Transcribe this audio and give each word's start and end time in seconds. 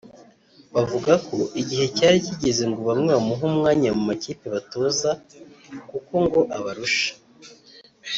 Bavuga 0.73 1.13
ko 1.27 1.37
igihe 1.61 1.85
cyari 1.97 2.17
kigeze 2.27 2.63
ngo 2.69 2.79
bamwe 2.89 3.09
bamuhe 3.15 3.43
umwanya 3.51 3.89
mu 3.97 4.03
makipe 4.09 4.45
batoza 4.55 5.09
kuko 5.89 6.13
ngo 6.25 6.41
abarusha 6.57 7.11